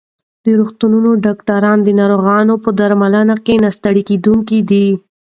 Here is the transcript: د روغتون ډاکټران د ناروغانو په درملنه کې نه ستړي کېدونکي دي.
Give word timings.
د 0.43 0.45
روغتون 0.59 0.93
ډاکټران 1.25 1.77
د 1.83 1.89
ناروغانو 1.99 2.53
په 2.63 2.69
درملنه 2.79 3.35
کې 3.45 3.55
نه 3.63 3.69
ستړي 3.77 4.03
کېدونکي 4.09 4.59
دي. 4.69 4.87